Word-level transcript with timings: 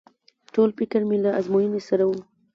ټول 0.53 0.69
فکر 0.79 1.01
مې 1.09 1.17
له 1.23 1.29
ازموينې 1.39 1.81
سره 1.89 2.03
و. 2.09 2.11